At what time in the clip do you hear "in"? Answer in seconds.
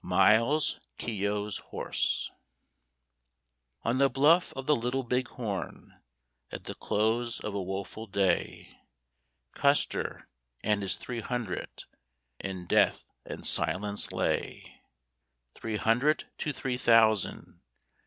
12.39-12.65